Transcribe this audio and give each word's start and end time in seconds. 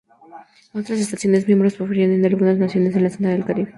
Otras 0.73 0.97
estaciones 0.99 1.45
miembros 1.45 1.75
provienen 1.75 2.23
de 2.23 2.29
algunas 2.29 2.57
naciones 2.57 2.95
en 2.95 3.03
la 3.03 3.11
zona 3.11 3.29
del 3.29 3.45
Caribe. 3.45 3.69